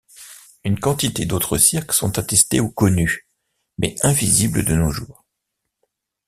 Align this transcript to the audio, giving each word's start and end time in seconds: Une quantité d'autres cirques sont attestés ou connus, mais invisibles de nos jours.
Une 0.63 0.79
quantité 0.79 1.27
d'autres 1.27 1.59
cirques 1.59 1.93
sont 1.93 2.17
attestés 2.17 2.59
ou 2.59 2.71
connus, 2.71 3.27
mais 3.77 3.93
invisibles 4.03 4.65
de 4.65 4.73
nos 4.73 4.89
jours. 4.89 5.27